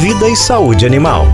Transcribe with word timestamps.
Vida 0.00 0.28
e 0.28 0.36
Saúde 0.36 0.86
Animal. 0.86 1.26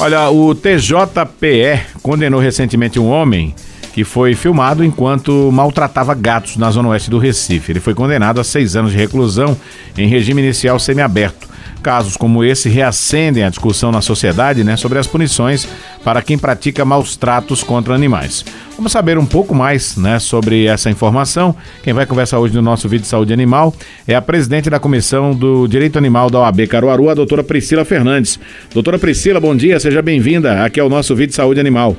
Olha, 0.00 0.28
o 0.28 0.52
TJPE 0.56 1.80
condenou 2.02 2.40
recentemente 2.40 2.98
um 2.98 3.08
homem 3.08 3.54
que 3.92 4.02
foi 4.02 4.34
filmado 4.34 4.84
enquanto 4.84 5.50
maltratava 5.52 6.12
gatos 6.12 6.56
na 6.56 6.68
zona 6.70 6.88
oeste 6.88 7.08
do 7.08 7.18
Recife. 7.18 7.70
Ele 7.70 7.78
foi 7.78 7.94
condenado 7.94 8.40
a 8.40 8.44
seis 8.44 8.74
anos 8.74 8.90
de 8.90 8.98
reclusão 8.98 9.56
em 9.96 10.08
regime 10.08 10.42
inicial 10.42 10.80
semiaberto. 10.80 11.46
Casos 11.86 12.16
como 12.16 12.42
esse 12.42 12.68
reacendem 12.68 13.44
a 13.44 13.48
discussão 13.48 13.92
na 13.92 14.00
sociedade 14.00 14.64
né, 14.64 14.76
sobre 14.76 14.98
as 14.98 15.06
punições 15.06 15.68
para 16.02 16.20
quem 16.20 16.36
pratica 16.36 16.84
maus 16.84 17.14
tratos 17.14 17.62
contra 17.62 17.94
animais. 17.94 18.44
Vamos 18.74 18.90
saber 18.90 19.16
um 19.18 19.24
pouco 19.24 19.54
mais 19.54 19.96
né, 19.96 20.18
sobre 20.18 20.66
essa 20.66 20.90
informação. 20.90 21.54
Quem 21.84 21.94
vai 21.94 22.04
conversar 22.04 22.40
hoje 22.40 22.52
no 22.52 22.60
nosso 22.60 22.88
vídeo 22.88 23.02
de 23.02 23.08
saúde 23.08 23.32
animal 23.32 23.72
é 24.04 24.16
a 24.16 24.20
presidente 24.20 24.68
da 24.68 24.80
Comissão 24.80 25.32
do 25.32 25.68
Direito 25.68 25.96
Animal 25.96 26.28
da 26.28 26.40
OAB 26.40 26.66
Caruaru, 26.66 27.08
a 27.08 27.14
doutora 27.14 27.44
Priscila 27.44 27.84
Fernandes. 27.84 28.36
Doutora 28.74 28.98
Priscila, 28.98 29.38
bom 29.38 29.54
dia, 29.54 29.78
seja 29.78 30.02
bem-vinda 30.02 30.64
aqui 30.64 30.80
ao 30.80 30.88
nosso 30.88 31.14
vídeo 31.14 31.28
de 31.28 31.36
saúde 31.36 31.60
animal. 31.60 31.96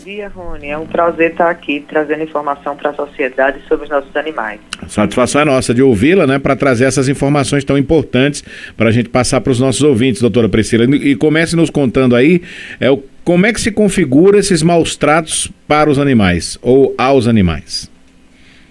Bom 0.00 0.04
dia, 0.04 0.28
Rony. 0.28 0.68
É 0.68 0.78
um 0.78 0.86
prazer 0.86 1.32
estar 1.32 1.50
aqui 1.50 1.84
trazendo 1.86 2.22
informação 2.22 2.74
para 2.74 2.88
a 2.88 2.94
sociedade 2.94 3.60
sobre 3.68 3.84
os 3.84 3.90
nossos 3.90 4.16
animais. 4.16 4.58
A 4.80 4.88
satisfação 4.88 5.42
é 5.42 5.44
nossa 5.44 5.74
de 5.74 5.82
ouvi-la, 5.82 6.26
né, 6.26 6.38
para 6.38 6.56
trazer 6.56 6.86
essas 6.86 7.06
informações 7.06 7.64
tão 7.64 7.76
importantes 7.76 8.42
para 8.78 8.88
a 8.88 8.92
gente 8.92 9.10
passar 9.10 9.42
para 9.42 9.52
os 9.52 9.60
nossos 9.60 9.82
ouvintes, 9.82 10.22
doutora 10.22 10.48
Priscila. 10.48 10.84
E 10.96 11.14
comece 11.16 11.54
nos 11.54 11.68
contando 11.68 12.16
aí 12.16 12.40
é, 12.80 12.90
o, 12.90 13.02
como 13.22 13.44
é 13.44 13.52
que 13.52 13.60
se 13.60 13.70
configura 13.70 14.38
esses 14.38 14.62
maus 14.62 14.96
tratos 14.96 15.52
para 15.68 15.90
os 15.90 15.98
animais 15.98 16.58
ou 16.62 16.94
aos 16.96 17.28
animais. 17.28 17.90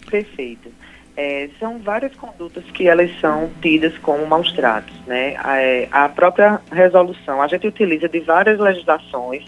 Perfeito. 0.10 0.68
É, 1.16 1.48
são 1.60 1.78
várias 1.78 2.16
condutas 2.16 2.64
que 2.74 2.88
elas 2.88 3.12
são 3.20 3.52
tidas 3.62 3.96
como 4.00 4.26
maus 4.26 4.52
tratos, 4.54 4.96
né? 5.06 5.36
A, 5.44 5.58
é, 5.58 5.88
a 5.92 6.10
própria 6.10 6.60
resolução, 6.72 7.40
a 7.40 7.48
gente 7.48 7.68
utiliza 7.68 8.10
de 8.10 8.20
várias 8.22 8.60
legislações 8.60 9.44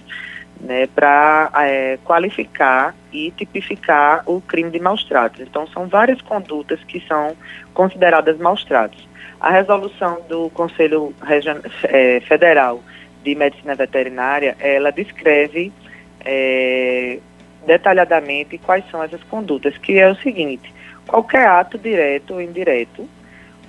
né, 0.62 0.88
para 0.88 1.52
é, 1.56 1.98
qualificar 2.04 2.96
e 3.12 3.32
tipificar 3.32 4.24
o 4.26 4.40
crime 4.42 4.70
de 4.70 4.80
maus 4.80 5.04
tratos. 5.04 5.42
Então, 5.42 5.68
são 5.68 5.88
várias 5.88 6.22
condutas 6.22 6.80
que 6.84 7.00
são 7.08 7.36
consideradas 7.74 8.38
maus 8.38 8.64
tratos. 8.64 9.08
A 9.40 9.50
resolução 9.50 10.22
do 10.30 10.50
Conselho 10.52 11.14
é, 11.84 12.20
Federal 12.22 12.82
de 13.24 13.36
Medicina 13.36 13.76
Veterinária, 13.76 14.56
ela 14.60 14.92
descreve 14.92 15.72
é, 16.24 17.20
detalhadamente 17.66 18.58
quais 18.60 18.84
são 18.90 19.04
essas 19.04 19.24
condutas, 19.24 19.78
que 19.78 19.98
é 19.98 20.10
o 20.10 20.16
seguinte, 20.16 20.72
qualquer 21.08 21.48
ato 21.48 21.78
direto 21.78 22.36
ou 22.36 22.42
indireto 22.42 23.08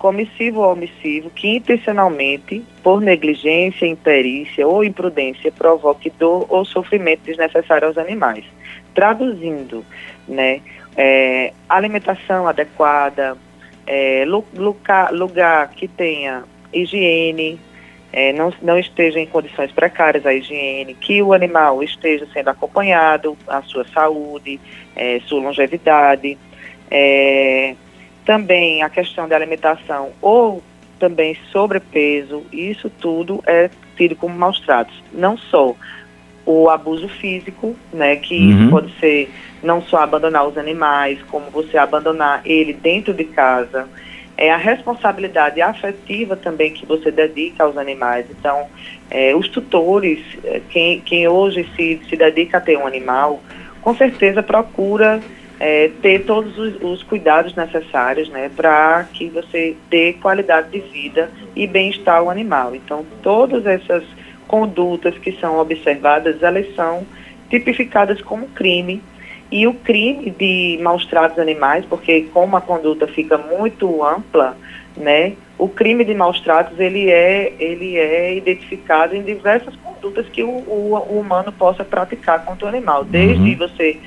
comissivo 0.03 0.63
ou 0.63 0.73
omissivo 0.73 1.31
que 1.31 1.47
intencionalmente, 1.47 2.67
por 2.83 3.01
negligência, 3.01 3.87
imperícia 3.87 4.67
ou 4.67 4.83
imprudência, 4.83 5.53
provoque 5.53 6.11
dor 6.19 6.45
ou 6.49 6.65
sofrimento 6.65 7.21
desnecessário 7.21 7.87
aos 7.87 7.97
animais. 7.97 8.45
Traduzindo, 8.93 9.87
né, 10.27 10.61
é, 10.97 11.53
alimentação 11.69 12.49
adequada, 12.49 13.39
é, 13.87 14.25
lugar, 14.27 15.13
lugar 15.13 15.71
que 15.71 15.87
tenha 15.87 16.43
higiene, 16.73 17.61
é, 18.13 18.33
não, 18.33 18.53
não 18.61 18.77
esteja 18.77 19.21
em 19.21 19.27
condições 19.27 19.71
precárias 19.71 20.27
a 20.27 20.35
higiene, 20.35 20.95
que 20.95 21.23
o 21.23 21.33
animal 21.33 21.81
esteja 21.81 22.27
sendo 22.33 22.49
acompanhado, 22.51 23.39
a 23.47 23.63
sua 23.63 23.85
saúde, 23.85 24.61
é, 24.97 25.21
sua 25.27 25.41
longevidade, 25.41 26.37
é, 26.91 27.77
também 28.25 28.83
a 28.83 28.89
questão 28.89 29.29
da 29.29 29.37
alimentação 29.37 30.11
ou 30.21 30.63
também 30.99 31.37
sobrepeso, 31.51 32.45
isso 32.53 32.89
tudo 32.89 33.43
é 33.47 33.69
tido 33.97 34.15
como 34.15 34.37
maus 34.37 34.61
tratos. 34.61 34.95
Não 35.13 35.37
só 35.37 35.75
o 36.47 36.69
abuso 36.69 37.09
físico, 37.09 37.77
né, 37.93 38.17
que 38.17 38.37
uhum. 38.37 38.61
isso 38.61 38.71
pode 38.71 39.01
ser 39.01 39.31
não 39.63 39.83
só 39.83 39.99
abandonar 39.99 40.47
os 40.47 40.57
animais, 40.57 41.19
como 41.31 41.51
você 41.51 41.79
abandonar 41.79 42.43
ele 42.45 42.73
dentro 42.73 43.15
de 43.15 43.25
casa, 43.25 43.89
é 44.37 44.51
a 44.51 44.57
responsabilidade 44.57 45.61
afetiva 45.61 46.37
também 46.37 46.73
que 46.73 46.87
você 46.87 47.11
dedica 47.11 47.65
aos 47.65 47.77
animais. 47.77 48.27
Então, 48.31 48.67
é, 49.11 49.35
os 49.37 49.49
tutores, 49.49 50.21
é, 50.45 50.61
quem, 50.69 51.01
quem 51.01 51.29
hoje 51.29 51.69
se, 51.77 52.01
se 52.09 52.17
dedica 52.17 52.59
a 52.59 52.61
ter 52.61 52.77
um 52.77 52.87
animal, 52.87 53.41
com 53.81 53.95
certeza 53.95 54.43
procura 54.43 55.21
é, 55.63 55.93
ter 56.03 56.25
todos 56.25 56.59
os, 56.59 56.75
os, 56.83 57.05
cuidados 57.05 57.55
necessários 57.55 58.29
né, 58.31 58.51
para 58.57 59.07
que 59.13 59.29
você 59.29 59.77
dê 59.89 60.13
qualidade 60.15 60.73
de 60.73 60.81
vida 60.81 61.31
e 61.55 61.69
bem-estar 61.69 62.17
ao 62.17 62.29
animal. 62.29 62.75
Então, 62.75 63.07
todas 63.23 63.65
essas 63.65 64.03
condutas 64.49 65.17
que 65.19 65.31
são 65.41 65.61
observadas, 65.61 66.43
elas 66.43 66.67
são 66.75 67.07
tipificadas 67.49 68.21
como 68.21 68.49
crime. 68.49 69.01
E 69.53 69.65
o 69.69 69.75
crime 69.75 70.31
de 70.31 70.81
maus 70.83 71.07
tratos 71.07 71.39
animais, 71.39 71.85
porque 71.85 72.23
como 72.33 72.57
a 72.57 72.61
conduta 72.61 73.07
fica 73.07 73.39
muito 73.39 74.05
ampla, 74.05 74.57
né, 74.97 75.35
o 75.57 75.69
crime 75.69 76.05
de 76.05 76.13
maus 76.13 76.41
tratos 76.41 76.81
ele 76.81 77.09
é, 77.09 77.53
ele 77.61 77.97
é 77.97 78.35
identificado 78.35 79.15
em 79.15 79.23
diversas 79.23 79.77
condutas 79.77 80.27
que 80.29 80.43
o, 80.43 80.49
o, 80.49 81.07
o 81.09 81.21
humano 81.21 81.53
possa 81.53 81.85
praticar 81.85 82.45
contra 82.45 82.67
o 82.67 82.69
animal, 82.69 83.05
desde 83.05 83.53
uhum. 83.53 83.59
você 83.59 84.01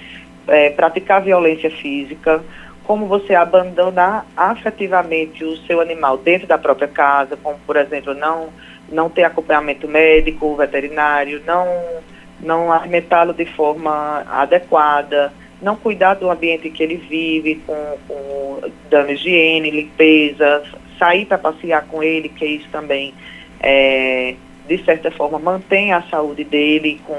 é, 0.47 0.69
praticar 0.69 1.22
violência 1.22 1.69
física, 1.69 2.44
como 2.83 3.07
você 3.07 3.33
abandonar 3.33 4.25
afetivamente 4.38 5.44
o 5.44 5.57
seu 5.66 5.81
animal 5.81 6.17
dentro 6.17 6.47
da 6.47 6.57
própria 6.57 6.88
casa, 6.88 7.38
como 7.41 7.57
por 7.66 7.75
exemplo 7.75 8.13
não 8.13 8.50
não 8.88 9.09
ter 9.09 9.23
acompanhamento 9.23 9.88
médico, 9.88 10.56
veterinário, 10.56 11.41
não 11.45 11.67
não 12.39 12.72
alimentá-lo 12.72 13.33
de 13.33 13.45
forma 13.45 14.23
adequada, 14.29 15.33
não 15.61 15.75
cuidar 15.75 16.16
do 16.16 16.29
ambiente 16.29 16.69
que 16.69 16.83
ele 16.83 16.97
vive, 16.97 17.56
com, 17.66 17.97
com 18.07 18.62
dando 18.89 19.12
higiene, 19.12 19.72
limpeza, 19.72 20.63
sair 21.00 21.25
para 21.25 21.38
passear 21.38 21.85
com 21.88 22.03
ele, 22.03 22.29
que 22.29 22.45
isso 22.45 22.67
também 22.72 23.13
é, 23.59 24.35
de 24.67 24.77
certa 24.83 25.09
forma 25.12 25.39
mantém 25.39 25.94
a 25.94 26.03
saúde 26.03 26.44
dele 26.44 27.01
com 27.06 27.17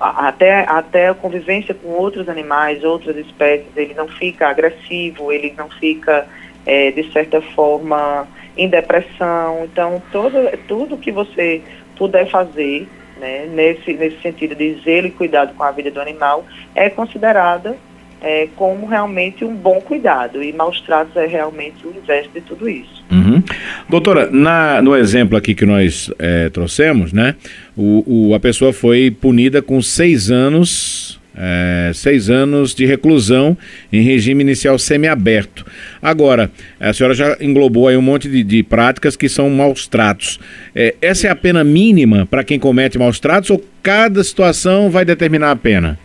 até, 0.00 0.64
até 0.68 1.08
a 1.08 1.14
convivência 1.14 1.74
com 1.74 1.88
outros 1.88 2.28
animais, 2.28 2.84
outras 2.84 3.16
espécies, 3.16 3.66
ele 3.76 3.94
não 3.94 4.08
fica 4.08 4.48
agressivo, 4.48 5.32
ele 5.32 5.54
não 5.56 5.68
fica, 5.68 6.26
é, 6.64 6.90
de 6.90 7.10
certa 7.12 7.40
forma, 7.40 8.26
em 8.56 8.68
depressão. 8.68 9.64
Então, 9.64 10.02
todo, 10.10 10.34
tudo 10.66 10.96
que 10.96 11.12
você 11.12 11.62
puder 11.96 12.28
fazer 12.30 12.88
né, 13.18 13.46
nesse, 13.46 13.92
nesse 13.94 14.20
sentido 14.20 14.54
de 14.54 14.80
zelo 14.84 15.08
e 15.08 15.10
cuidado 15.10 15.54
com 15.54 15.62
a 15.62 15.70
vida 15.70 15.90
do 15.90 16.00
animal 16.00 16.44
é 16.74 16.88
considerada 16.88 17.76
é, 18.20 18.48
como 18.56 18.86
realmente 18.86 19.44
um 19.44 19.54
bom 19.54 19.80
cuidado. 19.80 20.42
E 20.42 20.52
maus 20.52 20.80
tratos 20.80 21.16
é 21.16 21.26
realmente 21.26 21.86
o 21.86 21.94
inverso 21.96 22.30
de 22.34 22.40
tudo 22.40 22.68
isso. 22.68 23.04
Uhum. 23.10 23.42
Doutora, 23.88 24.28
na, 24.30 24.82
no 24.82 24.96
exemplo 24.96 25.36
aqui 25.36 25.54
que 25.54 25.64
nós 25.64 26.10
é, 26.18 26.48
trouxemos, 26.50 27.12
né, 27.12 27.34
o, 27.76 28.28
o, 28.30 28.34
a 28.34 28.40
pessoa 28.40 28.72
foi 28.72 29.10
punida 29.10 29.62
com 29.62 29.80
seis 29.80 30.30
anos. 30.30 31.18
É, 31.40 31.92
seis 31.94 32.28
anos 32.28 32.74
de 32.74 32.84
reclusão 32.84 33.56
em 33.92 34.02
regime 34.02 34.42
inicial 34.42 34.76
semiaberto. 34.76 35.64
Agora, 36.02 36.50
a 36.80 36.92
senhora 36.92 37.14
já 37.14 37.36
englobou 37.40 37.86
aí 37.86 37.96
um 37.96 38.02
monte 38.02 38.28
de, 38.28 38.42
de 38.42 38.60
práticas 38.64 39.14
que 39.14 39.28
são 39.28 39.48
maus 39.48 39.86
tratos. 39.86 40.40
É, 40.74 40.96
essa 41.00 41.28
é 41.28 41.30
a 41.30 41.36
pena 41.36 41.62
mínima 41.62 42.26
para 42.26 42.42
quem 42.42 42.58
comete 42.58 42.98
maus 42.98 43.20
tratos 43.20 43.50
ou 43.50 43.64
cada 43.84 44.24
situação 44.24 44.90
vai 44.90 45.04
determinar 45.04 45.52
a 45.52 45.56
pena? 45.56 45.96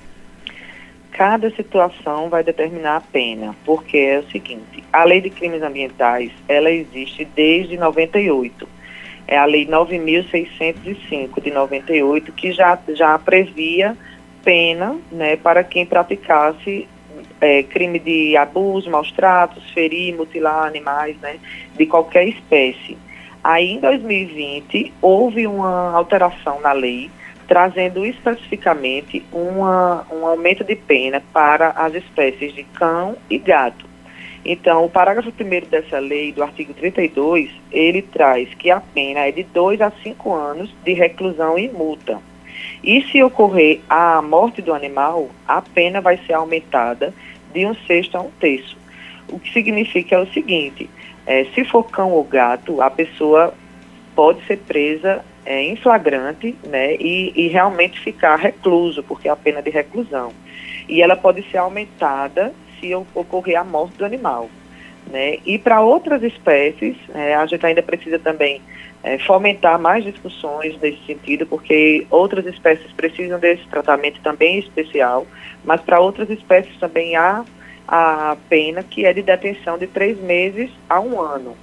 Cada 1.13 1.49
situação 1.51 2.27
vai 2.27 2.43
determinar 2.43 2.97
a 2.97 3.01
pena, 3.01 3.55
porque 3.63 3.97
é 3.97 4.19
o 4.19 4.31
seguinte, 4.31 4.83
a 4.91 5.03
lei 5.03 5.21
de 5.21 5.29
crimes 5.29 5.61
ambientais, 5.61 6.31
ela 6.47 6.69
existe 6.69 7.23
desde 7.23 7.77
98. 7.77 8.67
É 9.27 9.37
a 9.37 9.45
lei 9.45 9.65
9.605 9.65 11.41
de 11.41 11.51
98, 11.51 12.31
que 12.33 12.51
já, 12.51 12.77
já 12.89 13.17
previa 13.17 13.95
pena 14.43 14.97
né, 15.11 15.37
para 15.37 15.63
quem 15.63 15.85
praticasse 15.85 16.87
é, 17.39 17.63
crime 17.63 17.99
de 17.99 18.35
abuso, 18.35 18.89
maus 18.89 19.11
tratos, 19.11 19.63
ferir, 19.71 20.15
mutilar 20.15 20.65
animais 20.65 21.15
né, 21.21 21.37
de 21.77 21.85
qualquer 21.85 22.27
espécie. 22.27 22.97
Aí, 23.43 23.71
em 23.71 23.79
2020, 23.79 24.93
houve 25.01 25.45
uma 25.45 25.91
alteração 25.93 26.59
na 26.61 26.71
lei 26.71 27.09
trazendo 27.47 28.05
especificamente 28.05 29.25
uma, 29.31 30.05
um 30.11 30.25
aumento 30.25 30.63
de 30.63 30.75
pena 30.75 31.21
para 31.33 31.69
as 31.69 31.93
espécies 31.93 32.53
de 32.53 32.63
cão 32.63 33.15
e 33.29 33.37
gato. 33.37 33.85
Então, 34.45 34.83
o 34.83 34.89
parágrafo 34.89 35.29
1 35.29 35.69
dessa 35.69 35.99
lei, 35.99 36.33
do 36.33 36.43
artigo 36.43 36.73
32, 36.73 37.49
ele 37.71 38.01
traz 38.01 38.53
que 38.55 38.69
a 38.69 38.81
pena 38.81 39.21
é 39.21 39.31
de 39.31 39.43
2 39.43 39.79
a 39.81 39.91
5 40.03 40.33
anos 40.33 40.73
de 40.83 40.93
reclusão 40.93 41.57
e 41.57 41.69
multa. 41.69 42.19
E 42.83 43.01
se 43.03 43.23
ocorrer 43.23 43.79
a 43.89 44.21
morte 44.21 44.61
do 44.61 44.73
animal, 44.73 45.29
a 45.47 45.61
pena 45.61 46.01
vai 46.01 46.17
ser 46.25 46.33
aumentada 46.33 47.13
de 47.53 47.65
um 47.65 47.73
sexto 47.87 48.17
a 48.17 48.21
um 48.21 48.31
terço. 48.31 48.77
O 49.29 49.39
que 49.39 49.51
significa 49.53 50.15
é 50.15 50.19
o 50.19 50.27
seguinte, 50.33 50.89
é, 51.25 51.45
se 51.55 51.63
for 51.63 51.83
cão 51.83 52.11
ou 52.11 52.23
gato, 52.23 52.81
a 52.81 52.89
pessoa 52.89 53.53
pode 54.13 54.45
ser 54.45 54.57
presa 54.57 55.23
é, 55.45 55.61
em 55.61 55.75
flagrante 55.75 56.55
né, 56.67 56.95
e, 56.95 57.33
e 57.35 57.47
realmente 57.47 57.99
ficar 57.99 58.37
recluso, 58.37 59.03
porque 59.03 59.27
é 59.27 59.31
a 59.31 59.35
pena 59.35 59.61
de 59.61 59.69
reclusão. 59.69 60.31
E 60.87 61.01
ela 61.01 61.15
pode 61.15 61.43
ser 61.49 61.57
aumentada 61.57 62.53
se 62.79 62.93
ocorrer 62.95 63.59
a 63.59 63.63
morte 63.63 63.97
do 63.97 64.05
animal. 64.05 64.49
Né? 65.09 65.37
E 65.45 65.57
para 65.57 65.81
outras 65.81 66.23
espécies, 66.23 66.95
é, 67.13 67.35
a 67.35 67.45
gente 67.45 67.65
ainda 67.65 67.81
precisa 67.81 68.19
também 68.19 68.61
é, 69.03 69.17
fomentar 69.19 69.77
mais 69.79 70.03
discussões 70.03 70.79
nesse 70.81 71.05
sentido, 71.05 71.45
porque 71.45 72.07
outras 72.09 72.45
espécies 72.45 72.91
precisam 72.93 73.39
desse 73.39 73.65
tratamento 73.67 74.21
também 74.21 74.59
especial, 74.59 75.27
mas 75.63 75.81
para 75.81 75.99
outras 75.99 76.29
espécies 76.29 76.77
também 76.77 77.15
há 77.15 77.43
a 77.87 78.37
pena 78.47 78.81
que 78.81 79.05
é 79.05 79.13
de 79.13 79.21
detenção 79.21 79.77
de 79.77 79.87
três 79.87 80.19
meses 80.21 80.71
a 80.89 81.01
um 81.01 81.19
ano. 81.19 81.55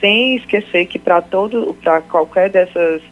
Sem 0.00 0.36
esquecer 0.36 0.86
que 0.86 0.98
para 0.98 1.20
todo, 1.20 1.74
para 1.82 2.00
qualquer 2.02 2.50
dessas 2.50 3.02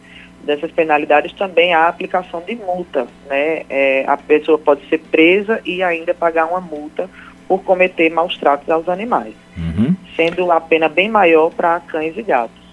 dessas 0.43 0.71
penalidades 0.71 1.33
também 1.33 1.73
há 1.73 1.81
a 1.81 1.87
aplicação 1.89 2.41
de 2.41 2.55
multa, 2.55 3.05
né? 3.27 3.63
É, 3.69 4.05
a 4.07 4.15
pessoa 4.15 4.57
pode 4.57 4.87
ser 4.87 4.99
presa 4.99 5.59
e 5.65 5.83
ainda 5.83 6.13
pagar 6.13 6.45
uma 6.45 6.61
multa 6.61 7.09
por 7.47 7.63
cometer 7.63 8.09
maus 8.09 8.37
tratos 8.37 8.69
aos 8.69 8.87
animais, 8.87 9.33
uhum. 9.57 9.93
sendo 10.15 10.49
a 10.51 10.61
pena 10.61 10.87
bem 10.87 11.09
maior 11.09 11.49
para 11.49 11.79
cães 11.81 12.17
e 12.17 12.23
gatos 12.23 12.67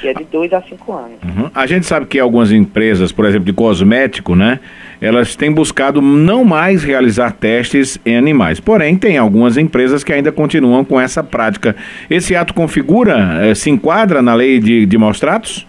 que 0.00 0.08
é 0.08 0.14
de 0.14 0.24
2 0.24 0.52
a 0.52 0.62
5 0.62 0.92
anos. 0.92 1.18
Uhum. 1.22 1.50
A 1.54 1.66
gente 1.66 1.86
sabe 1.86 2.06
que 2.06 2.18
algumas 2.18 2.50
empresas, 2.50 3.12
por 3.12 3.24
exemplo, 3.26 3.44
de 3.44 3.52
cosmético, 3.52 4.34
né, 4.34 4.58
elas 5.00 5.34
têm 5.34 5.50
buscado 5.50 6.02
não 6.02 6.44
mais 6.44 6.84
realizar 6.84 7.32
testes 7.32 7.98
em 8.04 8.16
animais. 8.16 8.60
Porém, 8.60 8.96
tem 8.96 9.16
algumas 9.16 9.56
empresas 9.56 10.04
que 10.04 10.12
ainda 10.12 10.30
continuam 10.30 10.84
com 10.84 11.00
essa 11.00 11.22
prática. 11.24 11.74
Esse 12.08 12.36
ato 12.36 12.52
configura, 12.52 13.38
eh, 13.42 13.54
se 13.54 13.70
enquadra 13.70 14.20
na 14.20 14.34
lei 14.34 14.58
de, 14.58 14.84
de 14.84 14.98
maus 14.98 15.18
tratos? 15.18 15.66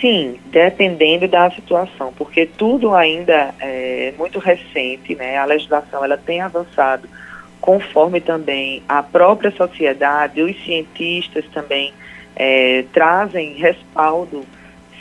Sim, 0.00 0.36
dependendo 0.50 1.28
da 1.28 1.50
situação, 1.50 2.12
porque 2.16 2.46
tudo 2.46 2.94
ainda 2.94 3.54
é 3.60 4.14
muito 4.16 4.38
recente, 4.38 5.14
né? 5.14 5.36
A 5.36 5.44
legislação 5.44 6.02
ela 6.02 6.16
tem 6.16 6.40
avançado 6.40 7.06
conforme 7.60 8.20
também 8.20 8.82
a 8.88 9.02
própria 9.02 9.50
sociedade, 9.50 10.40
os 10.40 10.56
cientistas 10.64 11.44
também 11.52 11.92
é, 12.34 12.84
trazem 12.92 13.54
respaldo 13.54 14.46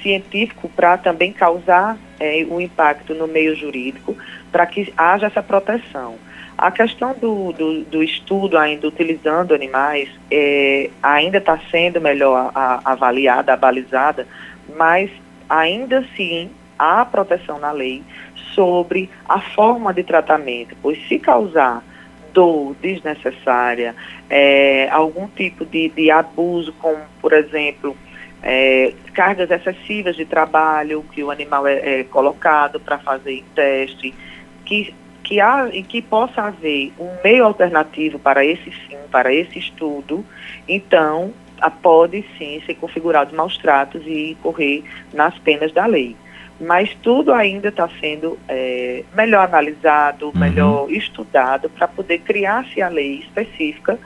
científico 0.05 0.69
para 0.69 0.99
também 0.99 1.33
causar 1.33 1.97
é, 2.19 2.45
um 2.47 2.61
impacto 2.61 3.15
no 3.15 3.27
meio 3.27 3.55
jurídico, 3.55 4.15
para 4.51 4.67
que 4.67 4.93
haja 4.95 5.25
essa 5.25 5.41
proteção. 5.41 6.15
A 6.55 6.69
questão 6.69 7.15
do, 7.19 7.51
do, 7.51 7.83
do 7.85 8.03
estudo 8.03 8.55
ainda 8.55 8.87
utilizando 8.87 9.55
animais 9.55 10.07
é, 10.29 10.91
ainda 11.01 11.39
está 11.39 11.59
sendo 11.71 11.99
melhor 11.99 12.51
a, 12.53 12.81
a 12.85 12.91
avaliada, 12.91 13.51
abalizada, 13.51 14.27
mas 14.77 15.09
ainda 15.49 15.99
assim 15.99 16.51
há 16.77 17.03
proteção 17.03 17.57
na 17.59 17.71
lei 17.71 18.03
sobre 18.53 19.09
a 19.27 19.41
forma 19.41 19.91
de 19.91 20.03
tratamento, 20.03 20.77
pois 20.81 20.99
se 21.07 21.17
causar 21.17 21.83
dor 22.31 22.75
desnecessária, 22.81 23.95
é, 24.29 24.89
algum 24.91 25.27
tipo 25.27 25.65
de, 25.65 25.89
de, 25.89 26.11
abuso, 26.11 26.73
como, 26.73 26.99
por 27.21 27.31
exemplo, 27.31 27.97
é, 28.45 28.93
cargas 29.13 29.49
excessivas 29.49 30.15
de 30.15 30.23
trabalho 30.23 31.03
que 31.11 31.23
o 31.23 31.31
animal 31.31 31.65
é, 31.65 32.01
é 32.01 32.03
colocado 32.03 32.79
para 32.79 32.99
fazer 32.99 33.43
teste, 33.55 34.13
que, 34.63 34.93
que, 35.23 35.41
há, 35.41 35.67
e 35.73 35.81
que 35.81 35.99
possa 35.99 36.43
haver 36.43 36.93
um 36.99 37.09
meio 37.23 37.43
alternativo 37.43 38.19
para 38.19 38.45
esse 38.45 38.69
fim, 38.69 38.97
para 39.11 39.33
esse 39.33 39.57
estudo, 39.57 40.23
então 40.67 41.33
pode 41.81 42.23
sim 42.37 42.61
ser 42.65 42.75
configurado 42.75 43.35
maus 43.35 43.57
tratos 43.57 44.03
e 44.05 44.37
correr 44.43 44.83
nas 45.13 45.37
penas 45.39 45.71
da 45.71 45.85
lei 45.85 46.15
mas 46.59 46.95
tudo 47.01 47.33
ainda 47.33 47.67
está 47.67 47.89
sendo 47.99 48.39
é, 48.47 49.03
melhor 49.13 49.45
analisado, 49.45 50.27
uhum. 50.27 50.39
melhor 50.39 50.89
estudado 50.89 51.69
para 51.69 51.87
poder 51.87 52.19
criar-se 52.19 52.81
a 52.81 52.87
lei 52.87 53.19
específica 53.19 53.99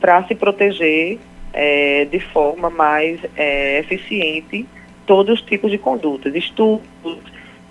para 0.00 0.22
se 0.24 0.34
proteger 0.34 1.18
é, 1.54 2.04
de 2.04 2.18
forma 2.18 2.68
mais 2.68 3.20
é, 3.36 3.78
eficiente 3.78 4.66
todos 5.06 5.40
os 5.40 5.46
tipos 5.46 5.70
de 5.70 5.78
condutas, 5.78 6.34
estudos, 6.34 6.82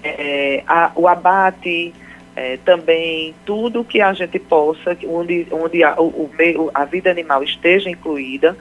é, 0.04 0.64
a, 0.68 0.92
o 0.96 1.08
abate, 1.08 1.94
é, 2.36 2.58
também 2.64 3.36
tudo 3.46 3.84
que 3.84 4.02
a 4.02 4.14
gente 4.14 4.40
possa, 4.40 4.98
onde, 5.08 5.48
onde 5.52 5.84
a, 5.84 6.00
o, 6.00 6.06
o, 6.08 6.72
a 6.74 6.86
vida 6.86 7.12
animal 7.12 7.44
esteja 7.44 7.90
incluída, 7.90 8.58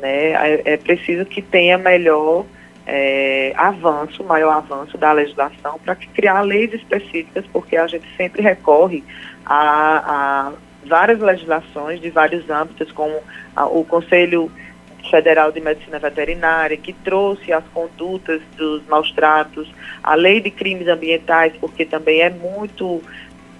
né, 0.00 0.32
é, 0.32 0.62
é 0.64 0.76
preciso 0.76 1.24
que 1.24 1.40
tenha 1.40 1.78
melhor 1.78 2.44
é, 2.86 3.52
avanço, 3.56 4.22
maior 4.22 4.52
avanço 4.52 4.96
da 4.96 5.12
legislação 5.12 5.78
para 5.84 5.96
criar 5.96 6.42
leis 6.42 6.72
específicas, 6.72 7.44
porque 7.52 7.76
a 7.76 7.86
gente 7.86 8.06
sempre 8.16 8.42
recorre 8.42 9.02
a, 9.44 10.50
a 10.50 10.52
várias 10.86 11.18
legislações 11.18 12.00
de 12.00 12.10
vários 12.10 12.48
âmbitos, 12.48 12.92
como 12.92 13.14
a, 13.56 13.66
o 13.66 13.84
Conselho 13.84 14.50
Federal 15.10 15.52
de 15.52 15.60
Medicina 15.60 15.98
Veterinária, 15.98 16.76
que 16.76 16.92
trouxe 16.92 17.52
as 17.52 17.64
condutas 17.72 18.40
dos 18.56 18.86
maus 18.86 19.10
tratos, 19.12 19.68
a 20.02 20.14
lei 20.14 20.40
de 20.40 20.50
crimes 20.50 20.88
ambientais, 20.88 21.52
porque 21.60 21.84
também 21.84 22.20
é 22.20 22.30
muito 22.30 23.02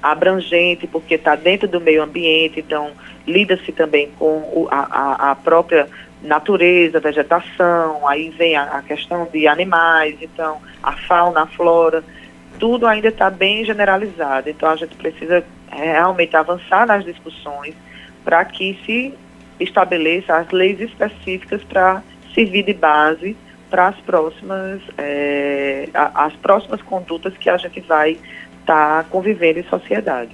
abrangente, 0.03 0.87
porque 0.87 1.15
está 1.15 1.35
dentro 1.35 1.67
do 1.67 1.81
meio 1.81 2.03
ambiente, 2.03 2.61
então 2.61 2.93
lida-se 3.27 3.73
também 3.73 4.11
com 4.19 4.39
o, 4.39 4.69
a, 4.71 5.31
a 5.31 5.35
própria 5.35 5.89
natureza, 6.23 7.01
vegetação, 7.01 8.07
aí 8.07 8.31
vem 8.31 8.57
a, 8.57 8.65
a 8.65 8.83
questão 8.83 9.27
de 9.33 9.47
animais, 9.47 10.17
então 10.21 10.61
a 10.83 10.93
fauna, 10.93 11.43
a 11.43 11.47
flora, 11.47 12.05
tudo 12.59 12.87
ainda 12.87 13.09
está 13.09 13.31
bem 13.31 13.65
generalizado. 13.65 14.49
Então 14.49 14.71
a 14.71 14.77
gente 14.77 14.95
precisa 14.97 15.45
realmente 15.71 16.37
avançar 16.37 16.87
nas 16.87 17.05
discussões 17.05 17.75
para 18.25 18.45
que 18.45 18.79
se 18.85 19.15
estabeleça 19.59 20.37
as 20.37 20.51
leis 20.51 20.81
específicas 20.81 21.63
para 21.65 22.03
servir 22.35 22.65
de 22.65 22.75
base 22.75 23.37
para 23.71 23.89
as 23.89 23.97
próximas 23.97 24.81
é, 24.97 25.89
as 25.93 26.33
próximas 26.35 26.81
condutas 26.83 27.35
que 27.37 27.51
a 27.51 27.57
gente 27.57 27.81
vai 27.81 28.13
estar 28.61 29.03
tá 29.03 29.07
convivendo 29.11 29.59
em 29.59 29.65
sociedade. 29.65 30.31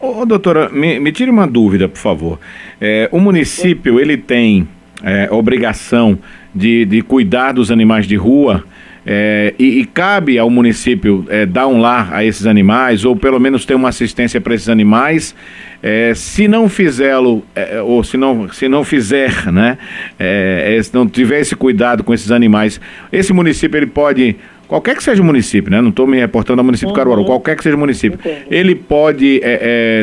Ô, 0.00 0.24
doutora, 0.24 0.68
me, 0.68 0.98
me 0.98 1.12
tire 1.12 1.30
uma 1.30 1.46
dúvida, 1.46 1.88
por 1.88 1.98
favor. 1.98 2.40
É, 2.80 3.08
o 3.12 3.20
município, 3.20 4.00
ele 4.00 4.16
tem 4.16 4.66
é, 5.02 5.28
obrigação 5.30 6.18
de, 6.54 6.84
de 6.84 7.02
cuidar 7.02 7.52
dos 7.52 7.70
animais 7.70 8.06
de 8.06 8.16
rua, 8.16 8.64
é, 9.04 9.52
e, 9.58 9.80
e, 9.80 9.84
cabe 9.84 10.38
ao 10.38 10.48
município 10.48 11.26
é, 11.28 11.44
dar 11.44 11.66
um 11.66 11.80
lar 11.80 12.14
a 12.14 12.24
esses 12.24 12.46
animais, 12.46 13.04
ou 13.04 13.16
pelo 13.16 13.40
menos 13.40 13.64
ter 13.64 13.74
uma 13.74 13.88
assistência 13.88 14.40
para 14.40 14.54
esses 14.54 14.68
animais. 14.68 15.34
É, 15.82 16.12
se 16.14 16.46
não 16.46 16.68
fizê-lo, 16.68 17.44
é, 17.56 17.82
ou 17.82 18.04
se 18.04 18.16
não, 18.16 18.48
se 18.52 18.68
não 18.68 18.84
fizer, 18.84 19.46
né, 19.50 19.76
é, 20.18 20.76
é, 20.76 20.82
se 20.82 20.94
não 20.94 21.08
tiver 21.08 21.40
esse 21.40 21.56
cuidado 21.56 22.04
com 22.04 22.14
esses 22.14 22.30
animais, 22.30 22.80
esse 23.12 23.32
município 23.32 23.76
ele 23.76 23.86
pode, 23.86 24.36
qualquer 24.68 24.94
que 24.94 25.02
seja 25.02 25.20
o 25.20 25.24
município, 25.24 25.72
né, 25.72 25.80
não 25.80 25.90
estou 25.90 26.06
me 26.06 26.20
reportando 26.20 26.60
ao 26.60 26.64
município 26.64 26.90
uhum. 26.90 26.94
de 26.94 27.00
Caruaru, 27.00 27.24
qualquer 27.24 27.56
que 27.56 27.64
seja 27.64 27.74
o 27.74 27.80
município, 27.80 28.16
Entendi. 28.20 28.46
ele 28.48 28.76
pode 28.76 29.40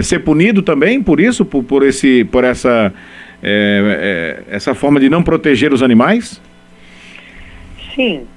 ser 0.03 0.19
punido 0.19 0.61
também 0.61 1.01
por 1.01 1.21
isso, 1.21 1.45
por, 1.45 1.63
por, 1.63 1.83
esse, 1.83 2.25
por 2.25 2.43
essa 2.43 2.93
essa 4.49 4.75
forma 4.75 4.99
de 4.99 5.09
não 5.09 5.23
proteger 5.23 5.71
os 5.71 5.81
animais? 5.81 6.41
Sim. 7.95 8.27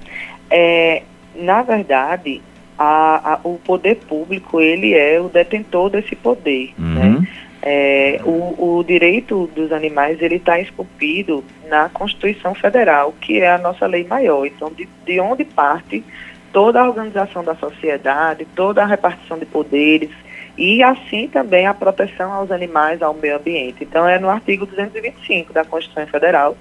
É, 0.55 1.01
na 1.35 1.63
verdade, 1.63 2.39
a, 2.77 3.33
a, 3.33 3.39
o 3.43 3.57
poder 3.57 3.95
público 3.95 4.61
ele 4.61 4.93
é 4.93 5.19
o 5.19 5.27
detentor 5.27 5.89
desse 5.89 6.15
poder. 6.15 6.71
Uhum. 6.77 6.93
Né? 6.93 7.27
É, 7.65 8.19
o, 8.23 8.77
o, 8.77 8.83
direito 8.83 9.49
dos 9.55 9.71
animais 9.71 10.21
ele 10.21 10.35
está 10.35 10.59
esculpido 10.59 11.43
na 11.67 11.89
Constituição 11.89 12.53
Federal, 12.53 13.15
que 13.19 13.39
é 13.39 13.51
a 13.51 13.57
nossa 13.57 13.87
lei 13.87 14.03
maior. 14.03 14.45
Então, 14.45 14.71
de, 14.71 14.87
de 15.05 15.19
onde 15.19 15.43
parte 15.43 16.03
toda 16.51 16.81
a 16.81 16.87
organização 16.87 17.43
da 17.43 17.55
sociedade, 17.55 18.45
toda 18.55 18.83
a 18.83 18.85
repartição 18.85 19.39
de 19.39 19.45
poderes, 19.45 20.11
e 20.55 20.83
assim 20.83 21.27
também 21.27 21.65
a 21.65 21.73
proteção 21.73 22.31
aos 22.31 22.51
animais, 22.51 23.01
ao 23.01 23.15
meio 23.15 23.37
ambiente. 23.37 23.83
Então, 23.83 24.07
é 24.07 24.19
no 24.19 24.29
artigo 24.29 24.67
225 24.67 25.51
da 25.51 25.65
Constituição 25.65 26.05
Federal, 26.05 26.55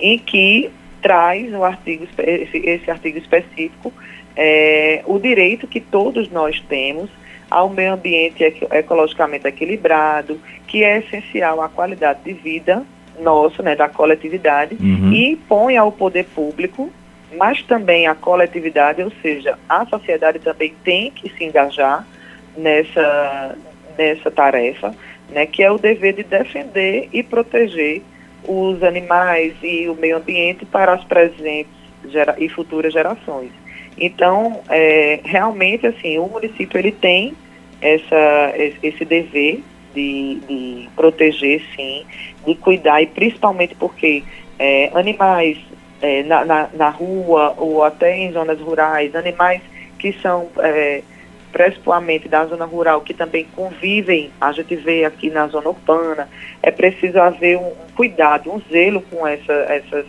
em 0.00 0.18
que 0.18 0.70
traz 1.02 1.52
o 1.52 1.64
artigo, 1.64 2.06
esse, 2.18 2.58
esse 2.58 2.90
artigo 2.90 3.18
específico 3.18 3.92
é, 4.36 5.02
o 5.06 5.18
direito 5.18 5.66
que 5.66 5.80
todos 5.80 6.30
nós 6.30 6.60
temos 6.68 7.10
ao 7.50 7.70
meio 7.70 7.94
ambiente 7.94 8.44
ecologicamente 8.70 9.46
equilibrado, 9.46 10.38
que 10.66 10.84
é 10.84 10.98
essencial 10.98 11.62
à 11.62 11.68
qualidade 11.68 12.20
de 12.24 12.32
vida 12.32 12.84
nosso, 13.18 13.62
né, 13.62 13.74
da 13.74 13.88
coletividade, 13.88 14.76
uhum. 14.78 15.10
e 15.10 15.36
põe 15.48 15.76
ao 15.76 15.90
poder 15.90 16.24
público, 16.24 16.90
mas 17.38 17.62
também 17.62 18.06
à 18.06 18.14
coletividade, 18.14 19.02
ou 19.02 19.10
seja, 19.22 19.58
a 19.66 19.86
sociedade 19.86 20.38
também 20.38 20.74
tem 20.84 21.10
que 21.10 21.30
se 21.30 21.44
engajar 21.44 22.06
nessa, 22.56 23.56
nessa 23.96 24.30
tarefa, 24.30 24.94
né, 25.30 25.46
que 25.46 25.62
é 25.62 25.70
o 25.70 25.78
dever 25.78 26.12
de 26.14 26.24
defender 26.24 27.08
e 27.10 27.22
proteger 27.22 28.02
os 28.46 28.82
animais 28.82 29.54
e 29.62 29.88
o 29.88 29.94
meio 29.94 30.16
ambiente 30.16 30.64
para 30.64 30.94
as 30.94 31.04
presentes 31.04 31.72
e 32.38 32.48
futuras 32.48 32.92
gerações. 32.92 33.50
Então, 33.98 34.60
é, 34.68 35.20
realmente, 35.24 35.86
assim, 35.86 36.18
o 36.18 36.26
município 36.26 36.78
ele 36.78 36.92
tem 36.92 37.34
essa, 37.80 38.54
esse 38.82 39.04
dever 39.04 39.62
de, 39.94 40.40
de 40.46 40.88
proteger, 40.94 41.62
sim, 41.74 42.04
de 42.46 42.54
cuidar, 42.54 43.02
e 43.02 43.06
principalmente 43.06 43.74
porque 43.74 44.22
é, 44.58 44.90
animais 44.94 45.58
é, 46.02 46.22
na, 46.22 46.44
na, 46.44 46.68
na, 46.74 46.88
rua 46.90 47.54
ou 47.56 47.82
até 47.82 48.16
em 48.16 48.32
zonas 48.32 48.60
rurais, 48.60 49.14
animais 49.14 49.62
que 49.98 50.12
são 50.20 50.48
principalmente 51.52 52.28
da 52.28 52.44
zona 52.46 52.64
rural, 52.64 53.00
que 53.00 53.14
também 53.14 53.46
convivem, 53.54 54.30
a 54.40 54.52
gente 54.52 54.76
vê 54.76 55.04
aqui 55.04 55.30
na 55.30 55.46
zona 55.46 55.68
urbana, 55.68 56.28
é 56.62 56.70
preciso 56.70 57.18
haver 57.18 57.56
um, 57.56 57.72
cuidado, 57.94 58.50
um 58.50 58.60
zelo 58.70 59.00
com 59.02 59.26
essa, 59.26 59.52
essas 59.52 60.06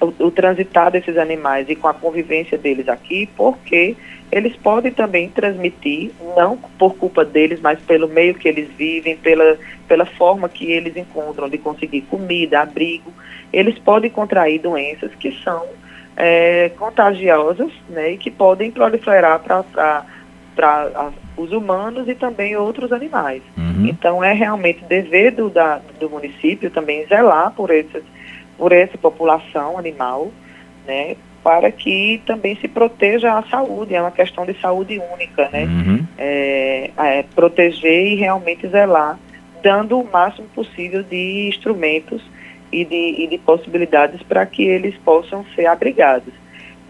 o, 0.00 0.26
o 0.26 0.30
transitar 0.30 0.90
desses 0.90 1.16
animais 1.16 1.68
e 1.68 1.74
com 1.74 1.88
a 1.88 1.94
convivência 1.94 2.58
deles 2.58 2.88
aqui, 2.88 3.28
porque 3.36 3.96
eles 4.30 4.54
podem 4.56 4.92
também 4.92 5.28
transmitir, 5.28 6.12
não 6.36 6.56
por 6.56 6.94
culpa 6.94 7.24
deles, 7.24 7.60
mas 7.60 7.80
pelo 7.80 8.08
meio 8.08 8.34
que 8.34 8.46
eles 8.46 8.68
vivem, 8.76 9.16
pela, 9.16 9.58
pela 9.88 10.06
forma 10.06 10.48
que 10.48 10.70
eles 10.70 10.96
encontram 10.96 11.48
de 11.48 11.58
conseguir 11.58 12.02
comida, 12.02 12.60
abrigo, 12.60 13.12
eles 13.52 13.78
podem 13.78 14.10
contrair 14.10 14.60
doenças 14.60 15.12
que 15.14 15.32
são 15.42 15.66
é, 16.16 16.70
contagiosas 16.78 17.72
né, 17.88 18.12
e 18.12 18.18
que 18.18 18.30
podem 18.30 18.70
proliferar 18.70 19.40
para 19.40 20.04
os 21.36 21.52
humanos 21.52 22.08
e 22.08 22.14
também 22.14 22.56
outros 22.56 22.92
animais. 22.92 23.42
Uhum. 23.56 23.86
Então, 23.86 24.22
é 24.22 24.32
realmente 24.32 24.84
dever 24.84 25.32
do, 25.32 25.48
da, 25.48 25.80
do 25.98 26.10
município 26.10 26.70
também 26.70 27.06
zelar 27.06 27.52
por 27.52 27.70
esses 27.70 28.02
por 28.60 28.72
essa 28.72 28.98
população 28.98 29.78
animal, 29.78 30.30
né, 30.86 31.16
para 31.42 31.72
que 31.72 32.20
também 32.26 32.54
se 32.56 32.68
proteja 32.68 33.38
a 33.38 33.42
saúde, 33.44 33.94
é 33.94 34.00
uma 34.02 34.10
questão 34.10 34.44
de 34.44 34.52
saúde 34.60 35.00
única, 35.14 35.48
né, 35.48 35.64
uhum. 35.64 36.06
é, 36.18 36.90
é, 36.98 37.24
proteger 37.34 38.12
e 38.12 38.16
realmente 38.16 38.68
zelar, 38.68 39.18
dando 39.62 39.98
o 39.98 40.04
máximo 40.12 40.46
possível 40.48 41.02
de 41.02 41.48
instrumentos 41.48 42.22
e 42.70 42.84
de, 42.84 43.24
e 43.24 43.26
de 43.26 43.38
possibilidades 43.38 44.22
para 44.22 44.44
que 44.44 44.62
eles 44.62 44.94
possam 44.98 45.42
ser 45.56 45.64
abrigados. 45.64 46.34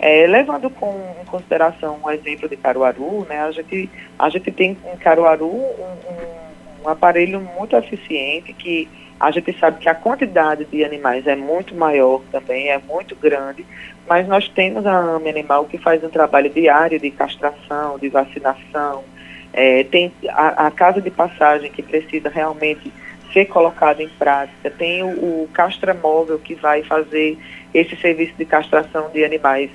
É, 0.02 0.26
levando 0.26 0.70
com, 0.70 1.14
em 1.20 1.26
consideração 1.26 1.98
o 2.02 2.10
exemplo 2.10 2.48
de 2.48 2.56
Caruaru, 2.56 3.26
né, 3.28 3.42
a, 3.42 3.50
gente, 3.50 3.90
a 4.18 4.30
gente 4.30 4.50
tem 4.50 4.74
em 4.90 4.96
Caruaru 4.96 5.46
um, 5.46 5.60
um, 5.60 6.86
um 6.86 6.88
aparelho 6.88 7.38
muito 7.38 7.76
eficiente 7.76 8.54
que 8.54 8.88
a 9.20 9.30
gente 9.30 9.52
sabe 9.58 9.78
que 9.78 9.88
a 9.90 9.94
quantidade 9.94 10.64
de 10.64 10.82
animais 10.82 11.26
é 11.26 11.36
muito 11.36 11.74
maior 11.74 12.22
também, 12.32 12.70
é 12.70 12.78
muito 12.78 13.14
grande, 13.14 13.66
mas 14.08 14.26
nós 14.26 14.48
temos 14.48 14.86
a 14.86 15.16
AME 15.16 15.28
Animal 15.28 15.66
que 15.66 15.76
faz 15.76 16.02
um 16.02 16.08
trabalho 16.08 16.48
diário 16.48 16.98
de 16.98 17.10
castração, 17.10 17.98
de 17.98 18.08
vacinação, 18.08 19.04
é, 19.52 19.84
tem 19.84 20.10
a, 20.30 20.68
a, 20.68 20.70
casa 20.70 21.02
de 21.02 21.10
passagem 21.10 21.70
que 21.70 21.82
precisa 21.82 22.30
realmente 22.30 22.90
ser 23.34 23.44
colocada 23.44 24.02
em 24.02 24.08
prática, 24.08 24.70
tem 24.70 25.02
o, 25.02 25.42
o 25.42 25.48
castramóvel 25.52 26.38
que 26.38 26.54
vai 26.54 26.82
fazer 26.84 27.36
esse 27.74 27.94
serviço 27.96 28.32
de 28.38 28.46
castração 28.46 29.10
de 29.10 29.22
animais 29.22 29.70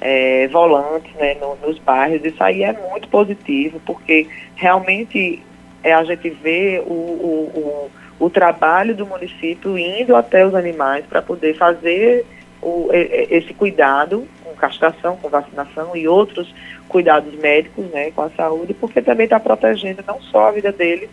é, 0.00 0.48
volantes 0.48 1.12
né, 1.14 1.36
no, 1.40 1.56
nos 1.66 1.78
bairros. 1.78 2.24
Isso 2.24 2.42
aí 2.42 2.62
é 2.62 2.72
muito 2.72 3.08
positivo, 3.08 3.80
porque 3.84 4.26
realmente 4.56 5.42
é, 5.82 5.92
a 5.92 6.04
gente 6.04 6.30
vê 6.30 6.82
o, 6.86 6.92
o, 6.92 7.50
o 7.54 7.90
o 8.20 8.28
trabalho 8.28 8.94
do 8.94 9.06
município 9.06 9.78
indo 9.78 10.14
até 10.14 10.46
os 10.46 10.54
animais 10.54 11.06
para 11.06 11.22
poder 11.22 11.56
fazer 11.56 12.26
o, 12.60 12.90
esse 12.92 13.54
cuidado 13.54 14.28
com 14.44 14.54
castração, 14.54 15.16
com 15.16 15.30
vacinação 15.30 15.96
e 15.96 16.06
outros 16.06 16.54
cuidados 16.86 17.32
médicos 17.40 17.86
né, 17.86 18.10
com 18.10 18.20
a 18.20 18.30
saúde, 18.30 18.74
porque 18.74 19.00
também 19.00 19.24
está 19.24 19.40
protegendo 19.40 20.04
não 20.06 20.20
só 20.20 20.48
a 20.48 20.52
vida 20.52 20.70
deles, 20.70 21.08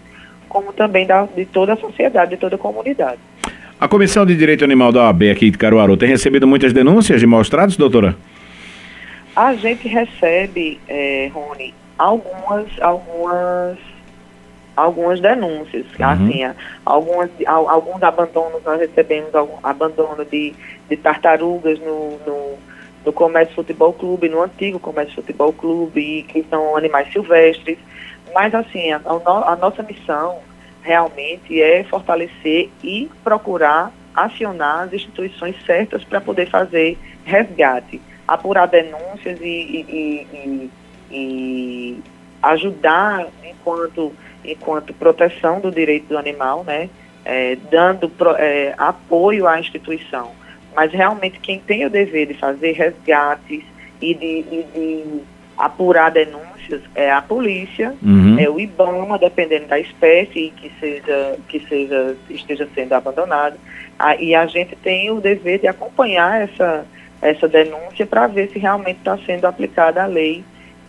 como 0.50 0.74
também 0.74 1.08
da, 1.08 1.24
de 1.24 1.46
toda 1.46 1.74
a 1.74 1.78
sociedade, 1.78 2.32
de 2.32 2.38
toda 2.38 2.56
a 2.56 2.60
comunidade. 2.60 3.20
A 3.80 3.88
Comissão 3.88 4.26
de 4.26 4.36
Direito 4.36 4.66
Animal 4.66 4.92
da 4.92 5.04
OAB 5.04 5.32
aqui 5.32 5.50
de 5.50 5.58
Caruaru 5.58 5.96
tem 5.96 6.10
recebido 6.10 6.46
muitas 6.46 6.74
denúncias 6.74 7.22
de 7.22 7.28
maus 7.28 7.48
tratos, 7.48 7.78
doutora? 7.78 8.18
A 9.38 9.54
gente 9.54 9.88
recebe, 9.88 10.80
é, 10.88 11.30
Rony, 11.32 11.72
algumas, 11.96 12.68
algumas 12.82 13.78
algumas 14.76 15.22
denúncias. 15.22 15.86
Uhum. 16.00 16.06
Assim, 16.08 16.56
algumas, 16.84 17.30
alguns 17.46 18.02
abandonos, 18.02 18.64
nós 18.64 18.80
recebemos 18.80 19.36
algum, 19.36 19.56
abandono 19.62 20.26
de, 20.26 20.56
de 20.90 20.98
tartarugas 20.98 21.78
no, 21.78 22.18
no, 22.26 22.58
no 23.06 23.14
Comércio 23.14 23.54
Futebol 23.54 23.94
Clube, 23.94 24.28
no 24.28 24.42
antigo 24.42 24.80
Comércio 24.80 25.14
Futebol 25.14 25.54
Clube, 25.54 26.26
que 26.28 26.44
são 26.50 26.76
animais 26.76 27.14
silvestres. 27.14 27.78
Mas, 28.34 28.56
assim, 28.56 28.92
a, 28.92 29.02
a 29.06 29.56
nossa 29.56 29.84
missão 29.84 30.40
realmente 30.82 31.62
é 31.62 31.84
fortalecer 31.84 32.72
e 32.84 33.08
procurar 33.24 33.92
acionar 34.16 34.86
as 34.86 34.94
instituições 34.94 35.56
certas 35.64 36.04
para 36.04 36.20
poder 36.20 36.50
fazer 36.50 36.98
resgate, 37.24 38.02
apurar 38.28 38.68
denúncias 38.68 39.40
e, 39.42 39.46
e, 39.46 40.28
e, 40.34 40.72
e 41.12 42.04
ajudar 42.44 43.28
enquanto 43.44 44.14
enquanto 44.44 44.94
proteção 44.94 45.60
do 45.60 45.70
direito 45.70 46.08
do 46.08 46.18
animal, 46.18 46.64
né, 46.64 46.90
é, 47.26 47.58
dando 47.70 48.10
é, 48.38 48.74
apoio 48.78 49.46
à 49.46 49.60
instituição. 49.60 50.32
Mas 50.76 50.92
realmente 50.92 51.40
quem 51.40 51.60
tem 51.60 51.86
o 51.86 51.90
dever 51.90 52.28
de 52.28 52.34
fazer 52.36 52.72
resgates 52.74 53.64
e 54.02 54.14
de, 54.14 54.46
e 54.50 54.66
de 54.74 55.22
apurar 55.58 56.12
denúncias 56.12 56.82
é 56.96 57.12
a 57.12 57.22
polícia, 57.22 57.96
uhum. 58.02 58.38
é 58.40 58.50
o 58.50 58.60
IBAMA, 58.60 59.18
dependendo 59.18 59.68
da 59.68 59.80
espécie 59.80 60.54
que 60.56 60.72
seja 60.80 61.38
que 61.48 61.60
seja 61.68 62.16
esteja 62.30 62.68
sendo 62.76 62.94
abandonado. 62.94 63.58
A, 63.98 64.16
e 64.16 64.36
a 64.36 64.46
gente 64.46 64.76
tem 64.76 65.10
o 65.10 65.20
dever 65.20 65.60
de 65.60 65.68
acompanhar 65.68 66.44
essa 66.44 66.86
essa 67.22 67.48
denúncia 67.48 68.06
para 68.06 68.28
ver 68.28 68.50
se 68.52 68.60
realmente 68.60 68.98
está 68.98 69.18
sendo 69.26 69.46
aplicada 69.46 70.04
a 70.04 70.06
lei 70.06 70.44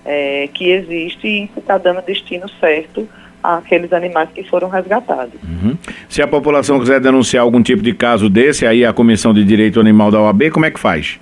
é, 0.05 0.49
que 0.53 0.71
existe 0.71 1.27
e 1.27 1.51
se 1.53 1.61
está 1.61 1.79
dando 1.79 2.03
destino 2.03 2.49
certo 2.61 3.09
aqueles 3.43 3.93
animais 3.93 4.29
que 4.35 4.43
foram 4.43 4.69
resgatados. 4.69 5.35
Uhum. 5.43 5.77
Se 6.09 6.21
a 6.21 6.27
população 6.27 6.79
quiser 6.79 7.01
denunciar 7.01 7.43
algum 7.43 7.63
tipo 7.63 7.83
de 7.83 7.95
caso 7.95 8.29
desse, 8.29 8.67
aí 8.67 8.85
a 8.85 8.93
Comissão 8.93 9.33
de 9.33 9.45
Direito 9.45 9.81
Animal 9.81 10.11
da 10.11 10.21
OAB, 10.21 10.51
como 10.51 10.67
é 10.67 10.71
que 10.71 10.81
faz? 10.81 11.21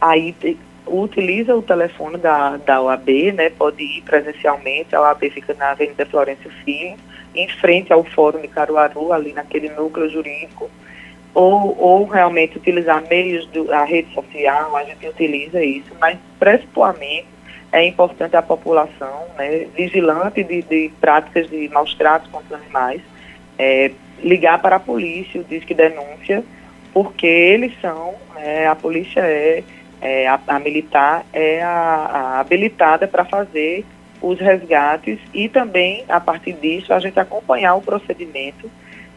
Aí 0.00 0.34
utiliza 0.86 1.54
o 1.54 1.62
telefone 1.62 2.18
da, 2.18 2.56
da 2.58 2.80
OAB, 2.80 3.08
né? 3.34 3.50
Pode 3.50 3.82
ir 3.82 4.02
presencialmente, 4.02 4.94
a 4.94 5.00
OAB 5.00 5.30
fica 5.30 5.54
na 5.54 5.70
Avenida 5.70 6.06
Florencio 6.06 6.50
Filho, 6.64 6.96
em 7.34 7.48
frente 7.48 7.92
ao 7.92 8.04
Fórum 8.04 8.40
de 8.40 8.48
Caruaru, 8.48 9.12
ali 9.12 9.32
naquele 9.32 9.68
núcleo 9.70 10.08
jurídico, 10.08 10.70
ou, 11.34 11.76
ou 11.78 12.06
realmente 12.06 12.56
utilizar 12.56 13.02
meios 13.08 13.46
da 13.66 13.84
rede 13.84 14.12
social, 14.14 14.76
a 14.76 14.84
gente 14.84 15.06
utiliza 15.08 15.62
isso, 15.62 15.90
mas 16.00 16.16
principalmente 16.38 17.26
é 17.72 17.84
importante 17.84 18.36
a 18.36 18.42
população, 18.42 19.26
né, 19.36 19.66
vigilante 19.76 20.44
de, 20.44 20.62
de 20.62 20.92
práticas 21.00 21.50
de 21.50 21.68
maus 21.70 21.92
tratos 21.94 22.30
contra 22.30 22.56
os 22.56 22.62
animais, 22.62 23.02
é, 23.58 23.90
ligar 24.22 24.62
para 24.62 24.76
a 24.76 24.80
polícia, 24.80 25.40
o 25.40 25.44
disque 25.44 25.74
denúncia, 25.74 26.44
porque 26.92 27.26
eles 27.26 27.72
são, 27.80 28.14
é, 28.36 28.68
a 28.68 28.76
polícia 28.76 29.20
é, 29.20 29.64
é 30.00 30.28
a, 30.28 30.38
a, 30.46 30.58
militar 30.60 31.26
é 31.32 31.60
a, 31.62 31.68
a 31.68 32.40
habilitada 32.40 33.08
para 33.08 33.24
fazer 33.24 33.84
os 34.22 34.38
resgates 34.38 35.18
e 35.34 35.48
também, 35.48 36.04
a 36.08 36.20
partir 36.20 36.52
disso, 36.52 36.94
a 36.94 37.00
gente 37.00 37.18
acompanhar 37.18 37.74
o 37.74 37.82
procedimento 37.82 38.70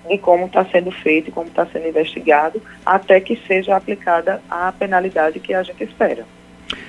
de 0.07 0.17
como 0.17 0.45
está 0.45 0.65
sendo 0.65 0.91
feito 0.91 1.29
e 1.29 1.31
como 1.31 1.47
está 1.47 1.65
sendo 1.65 1.87
investigado, 1.87 2.61
até 2.85 3.19
que 3.19 3.39
seja 3.47 3.75
aplicada 3.75 4.41
a 4.49 4.71
penalidade 4.71 5.39
que 5.39 5.53
a 5.53 5.63
gente 5.63 5.83
espera 5.83 6.25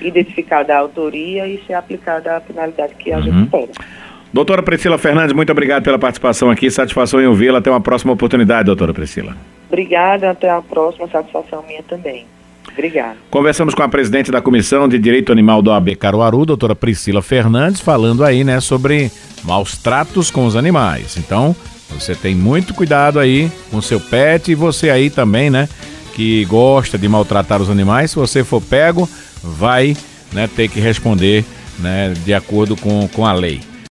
identificada 0.01 0.73
a 0.73 0.79
autoria 0.79 1.47
e 1.47 1.61
ser 1.65 1.73
aplicada 1.73 2.37
a 2.37 2.41
penalidade 2.41 2.95
que 2.95 3.11
a 3.11 3.17
uhum. 3.17 3.23
gente 3.23 3.43
espera. 3.43 3.71
Doutora 4.31 4.61
Priscila 4.61 4.97
Fernandes, 4.97 5.33
muito 5.33 5.51
obrigado 5.51 5.83
pela 5.83 5.97
participação 5.97 6.51
aqui. 6.51 6.69
Satisfação 6.69 7.19
em 7.19 7.25
ouvi-la. 7.25 7.59
Até 7.59 7.69
uma 7.69 7.81
próxima 7.81 8.13
oportunidade, 8.13 8.65
doutora 8.65 8.93
Priscila. 8.93 9.35
Obrigada, 9.67 10.29
até 10.29 10.49
a 10.49 10.61
próxima. 10.61 11.07
Satisfação 11.07 11.63
minha 11.67 11.81
também. 11.81 12.25
Obrigada. 12.71 13.17
Conversamos 13.31 13.73
com 13.73 13.81
a 13.81 13.89
presidente 13.89 14.31
da 14.31 14.39
Comissão 14.39 14.87
de 14.87 14.99
Direito 14.99 15.31
Animal 15.31 15.63
do 15.63 15.71
AB 15.71 15.95
Caruaru, 15.95 16.45
doutora 16.45 16.75
Priscila 16.75 17.21
Fernandes, 17.23 17.81
falando 17.81 18.23
aí, 18.23 18.43
né, 18.43 18.59
sobre 18.59 19.11
maus 19.43 19.77
tratos 19.77 20.29
com 20.29 20.45
os 20.45 20.55
animais. 20.55 21.17
Então, 21.17 21.55
você 21.89 22.15
tem 22.15 22.35
muito 22.35 22.73
cuidado 22.73 23.19
aí 23.19 23.51
com 23.71 23.81
seu 23.81 23.99
pet 23.99 24.51
e 24.51 24.55
você 24.55 24.89
aí 24.89 25.09
também, 25.09 25.49
né, 25.49 25.67
que 26.13 26.45
gosta 26.45 26.97
de 26.97 27.07
maltratar 27.07 27.61
os 27.61 27.69
animais. 27.69 28.11
Se 28.11 28.17
você 28.17 28.43
for 28.43 28.61
pego, 28.61 29.09
vai 29.43 29.95
né, 30.31 30.47
ter 30.47 30.67
que 30.69 30.79
responder 30.79 31.45
né, 31.79 32.13
de 32.25 32.33
acordo 32.33 32.75
com, 32.75 33.07
com 33.07 33.25
a 33.25 33.33
lei. 33.33 33.61